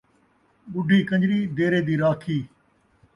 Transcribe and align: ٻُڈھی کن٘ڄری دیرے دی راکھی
ٻُڈھی 0.71 0.99
کن٘ڄری 1.09 1.39
دیرے 1.57 1.81
دی 1.87 1.95
راکھی 2.01 2.39